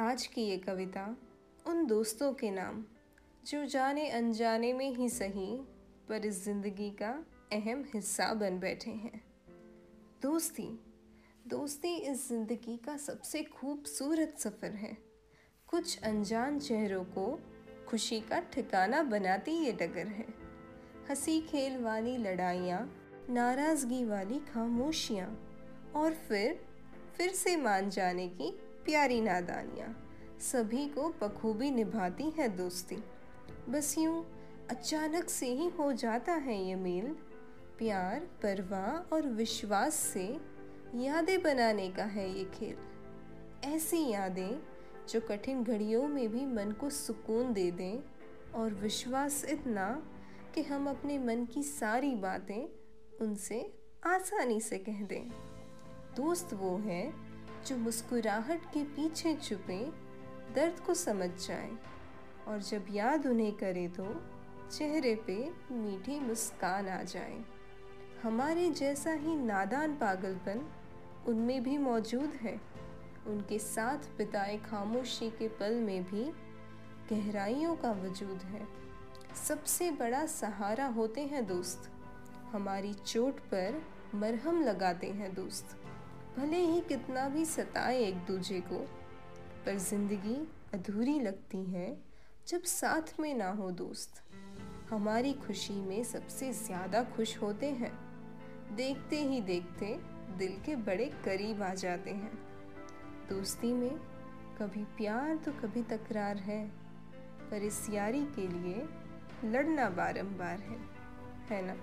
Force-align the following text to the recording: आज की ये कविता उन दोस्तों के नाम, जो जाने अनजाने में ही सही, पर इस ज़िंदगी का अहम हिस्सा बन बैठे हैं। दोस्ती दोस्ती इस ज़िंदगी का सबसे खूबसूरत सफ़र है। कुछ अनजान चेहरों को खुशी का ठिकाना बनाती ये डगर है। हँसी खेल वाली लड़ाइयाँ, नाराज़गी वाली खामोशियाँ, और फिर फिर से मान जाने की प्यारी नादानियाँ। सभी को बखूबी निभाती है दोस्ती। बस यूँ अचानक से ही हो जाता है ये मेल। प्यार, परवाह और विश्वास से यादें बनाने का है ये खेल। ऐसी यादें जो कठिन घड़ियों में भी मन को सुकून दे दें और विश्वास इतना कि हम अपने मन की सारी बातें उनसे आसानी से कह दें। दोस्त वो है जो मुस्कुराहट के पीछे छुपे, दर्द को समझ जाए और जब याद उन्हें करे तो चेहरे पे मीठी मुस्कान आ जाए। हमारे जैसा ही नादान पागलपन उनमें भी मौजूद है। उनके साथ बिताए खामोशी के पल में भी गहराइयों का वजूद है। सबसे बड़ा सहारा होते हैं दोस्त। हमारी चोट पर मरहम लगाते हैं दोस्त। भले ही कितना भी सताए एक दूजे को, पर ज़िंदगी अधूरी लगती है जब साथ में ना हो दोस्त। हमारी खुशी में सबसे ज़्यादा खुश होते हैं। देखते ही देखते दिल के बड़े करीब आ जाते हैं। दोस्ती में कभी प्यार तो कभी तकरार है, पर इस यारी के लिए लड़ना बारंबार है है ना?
आज 0.00 0.26
की 0.26 0.42
ये 0.42 0.56
कविता 0.56 1.16
उन 1.66 1.86
दोस्तों 1.86 2.32
के 2.32 2.50
नाम, 2.50 2.84
जो 3.46 3.64
जाने 3.64 4.08
अनजाने 4.10 4.72
में 4.72 4.94
ही 4.96 5.08
सही, 5.08 5.56
पर 6.08 6.26
इस 6.26 6.44
ज़िंदगी 6.44 6.90
का 6.90 7.10
अहम 7.52 7.84
हिस्सा 7.94 8.32
बन 8.34 8.58
बैठे 8.58 8.90
हैं। 8.90 9.20
दोस्ती 10.22 10.80
दोस्ती 11.46 11.94
इस 11.96 12.28
ज़िंदगी 12.28 12.76
का 12.76 12.96
सबसे 12.96 13.42
खूबसूरत 13.42 14.34
सफ़र 14.38 14.70
है। 14.70 14.96
कुछ 15.68 16.02
अनजान 16.02 16.58
चेहरों 16.58 17.04
को 17.04 17.40
खुशी 17.88 18.20
का 18.20 18.40
ठिकाना 18.40 19.02
बनाती 19.02 19.52
ये 19.52 19.72
डगर 19.72 20.06
है। 20.06 20.26
हँसी 21.10 21.40
खेल 21.40 21.78
वाली 21.78 22.16
लड़ाइयाँ, 22.16 22.80
नाराज़गी 23.30 24.04
वाली 24.04 24.38
खामोशियाँ, 24.38 25.28
और 25.96 26.14
फिर 26.28 26.60
फिर 27.16 27.30
से 27.30 27.56
मान 27.56 27.90
जाने 27.90 28.28
की 28.28 28.58
प्यारी 28.84 29.20
नादानियाँ। 29.20 29.88
सभी 30.40 30.86
को 30.88 31.08
बखूबी 31.08 31.70
निभाती 31.70 32.30
है 32.30 32.48
दोस्ती। 32.48 32.96
बस 33.68 33.94
यूँ 33.98 34.24
अचानक 34.70 35.28
से 35.28 35.46
ही 35.46 35.68
हो 35.68 35.92
जाता 35.92 36.32
है 36.32 36.64
ये 36.64 36.74
मेल। 36.74 37.06
प्यार, 37.78 38.20
परवाह 38.20 39.14
और 39.14 39.26
विश्वास 39.26 39.94
से 39.94 40.40
यादें 40.94 41.42
बनाने 41.42 41.90
का 41.90 42.04
है 42.04 42.38
ये 42.38 42.44
खेल। 42.44 42.76
ऐसी 43.64 44.08
यादें 44.08 44.62
जो 45.08 45.20
कठिन 45.20 45.64
घड़ियों 45.64 46.08
में 46.08 46.28
भी 46.28 46.46
मन 46.46 46.72
को 46.72 46.90
सुकून 46.90 47.52
दे 47.52 47.70
दें 47.70 47.98
और 48.54 48.74
विश्वास 48.74 49.44
इतना 49.44 50.02
कि 50.54 50.62
हम 50.62 50.88
अपने 50.88 51.18
मन 51.18 51.44
की 51.44 51.62
सारी 51.62 52.14
बातें 52.14 52.68
उनसे 53.20 53.74
आसानी 54.06 54.60
से 54.60 54.78
कह 54.78 55.02
दें। 55.02 55.28
दोस्त 56.16 56.54
वो 56.54 56.76
है 56.76 57.29
जो 57.66 57.76
मुस्कुराहट 57.76 58.64
के 58.64 58.84
पीछे 58.84 59.34
छुपे, 59.36 59.78
दर्द 60.54 60.80
को 60.80 60.94
समझ 60.94 61.30
जाए 61.46 61.70
और 62.48 62.62
जब 62.62 62.86
याद 62.90 63.26
उन्हें 63.26 63.52
करे 63.52 63.88
तो 63.88 64.06
चेहरे 64.70 65.14
पे 65.26 65.52
मीठी 65.70 66.20
मुस्कान 66.20 66.88
आ 66.88 67.02
जाए। 67.02 67.44
हमारे 68.22 68.70
जैसा 68.70 69.12
ही 69.12 69.34
नादान 69.36 69.94
पागलपन 69.94 70.66
उनमें 71.28 71.62
भी 71.62 71.78
मौजूद 71.78 72.38
है। 72.42 72.60
उनके 73.26 73.58
साथ 73.58 73.98
बिताए 74.18 74.56
खामोशी 74.58 75.30
के 75.30 75.48
पल 75.48 75.74
में 75.74 76.02
भी 76.04 76.24
गहराइयों 77.10 77.76
का 77.76 77.90
वजूद 77.92 78.42
है। 78.42 78.66
सबसे 79.46 79.90
बड़ा 79.90 80.26
सहारा 80.26 80.86
होते 80.86 81.20
हैं 81.20 81.46
दोस्त। 81.46 81.90
हमारी 82.52 82.94
चोट 82.94 83.40
पर 83.40 83.82
मरहम 84.14 84.62
लगाते 84.62 85.06
हैं 85.06 85.34
दोस्त। 85.34 85.76
भले 86.36 86.58
ही 86.58 86.80
कितना 86.80 87.28
भी 87.28 87.44
सताए 87.44 87.98
एक 87.98 88.16
दूजे 88.26 88.60
को, 88.62 88.78
पर 89.66 89.78
ज़िंदगी 89.78 90.36
अधूरी 90.74 91.18
लगती 91.20 91.62
है 91.64 91.96
जब 92.48 92.62
साथ 92.64 93.18
में 93.20 93.34
ना 93.34 93.50
हो 93.52 93.70
दोस्त। 93.72 94.22
हमारी 94.90 95.32
खुशी 95.36 95.74
में 95.80 96.02
सबसे 96.04 96.52
ज़्यादा 96.52 97.02
खुश 97.16 97.36
होते 97.42 97.66
हैं। 97.72 97.92
देखते 98.76 99.22
ही 99.22 99.40
देखते 99.42 99.86
दिल 100.38 100.56
के 100.66 100.76
बड़े 100.78 101.10
करीब 101.24 101.62
आ 101.62 101.72
जाते 101.74 102.10
हैं। 102.12 102.32
दोस्ती 103.30 103.72
में 103.72 103.98
कभी 104.60 104.84
प्यार 104.96 105.36
तो 105.36 105.52
कभी 105.52 105.82
तकरार 105.88 106.36
है, 106.38 106.64
पर 107.50 107.62
इस 107.62 107.86
यारी 107.90 108.24
के 108.36 108.46
लिए 108.48 108.86
लड़ना 109.44 109.88
बारंबार 109.90 110.60
है 110.60 110.78
है 111.50 111.64
ना? 111.66 111.74